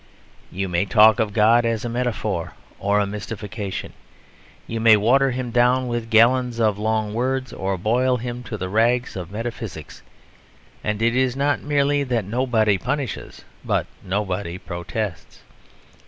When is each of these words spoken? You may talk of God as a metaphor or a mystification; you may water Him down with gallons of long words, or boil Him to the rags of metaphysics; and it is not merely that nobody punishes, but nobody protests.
You 0.51 0.67
may 0.67 0.85
talk 0.85 1.19
of 1.19 1.31
God 1.31 1.63
as 1.63 1.85
a 1.85 1.87
metaphor 1.87 2.55
or 2.79 2.99
a 2.99 3.05
mystification; 3.05 3.93
you 4.65 4.79
may 4.79 4.97
water 4.97 5.29
Him 5.29 5.51
down 5.51 5.87
with 5.87 6.09
gallons 6.09 6.59
of 6.59 6.79
long 6.79 7.13
words, 7.13 7.53
or 7.53 7.77
boil 7.77 8.17
Him 8.17 8.41
to 8.45 8.57
the 8.57 8.67
rags 8.67 9.15
of 9.15 9.29
metaphysics; 9.29 10.01
and 10.83 11.03
it 11.03 11.15
is 11.15 11.35
not 11.35 11.61
merely 11.61 12.01
that 12.03 12.25
nobody 12.25 12.79
punishes, 12.79 13.43
but 13.63 13.85
nobody 14.03 14.57
protests. 14.57 15.41